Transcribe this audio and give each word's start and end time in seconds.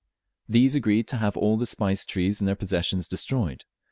These 0.49 0.73
agreed 0.73 1.07
to 1.09 1.17
have 1.17 1.37
all 1.37 1.57
the 1.57 1.67
spice 1.67 2.05
trees 2.05 2.39
in 2.39 2.47
their 2.47 2.55
possessions 2.55 3.07
destroyed. 3.07 3.65